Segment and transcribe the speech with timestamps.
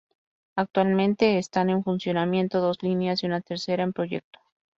[0.55, 4.39] Actualmente están en funcionamiento dos líneas y una tercera en proyecto.